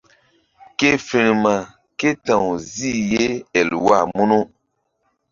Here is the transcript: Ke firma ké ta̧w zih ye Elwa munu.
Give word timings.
Ke 0.77 0.89
firma 1.07 1.51
ké 1.99 2.09
ta̧w 2.25 2.45
zih 2.73 2.99
ye 3.11 3.25
Elwa 3.59 3.99
munu. 4.15 4.39